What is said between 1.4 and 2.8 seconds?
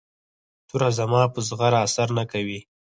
زغره اثر نه کوي.